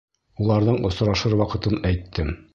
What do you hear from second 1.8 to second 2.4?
әйттем.